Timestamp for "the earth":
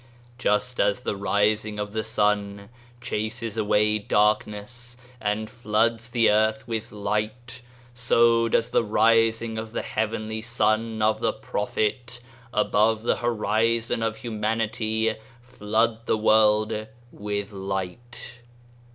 6.09-6.67